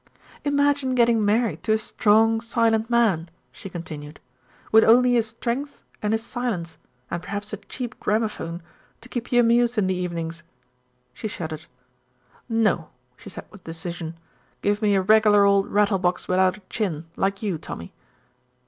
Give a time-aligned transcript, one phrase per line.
[0.43, 4.19] "Imagine getting married to a strong, silent man," she continued,
[4.71, 6.79] "with only his strength and his silence,
[7.11, 8.63] and perhaps a cheap gramophone,
[9.01, 10.41] to keep you amused in the evenings."
[11.13, 11.67] She shuddered.
[12.49, 14.17] "No," she said with decision,
[14.63, 17.93] "give me a regular old rattle box without a chin, like you, Tommy."